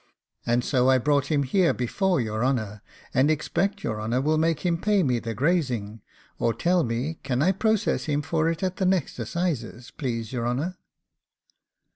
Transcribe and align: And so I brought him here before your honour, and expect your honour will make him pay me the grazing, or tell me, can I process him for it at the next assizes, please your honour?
And 0.47 0.65
so 0.65 0.89
I 0.89 0.97
brought 0.97 1.27
him 1.27 1.43
here 1.43 1.75
before 1.75 2.19
your 2.19 2.43
honour, 2.43 2.81
and 3.13 3.29
expect 3.29 3.83
your 3.83 4.01
honour 4.01 4.19
will 4.19 4.39
make 4.39 4.61
him 4.61 4.81
pay 4.81 5.03
me 5.03 5.19
the 5.19 5.35
grazing, 5.35 6.01
or 6.39 6.55
tell 6.55 6.83
me, 6.83 7.19
can 7.21 7.43
I 7.43 7.51
process 7.51 8.05
him 8.05 8.23
for 8.23 8.49
it 8.49 8.63
at 8.63 8.77
the 8.77 8.85
next 8.87 9.19
assizes, 9.19 9.91
please 9.91 10.33
your 10.33 10.47
honour? 10.47 10.79